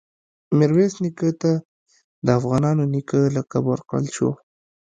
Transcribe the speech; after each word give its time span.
میرویس 0.57 0.93
نیکه 1.03 1.29
ته 1.41 1.51
د 2.25 2.27
“افغانانو 2.39 2.83
نیکه” 2.93 3.19
لقب 3.35 3.63
ورکړل 3.67 4.05
شو. 4.15 4.29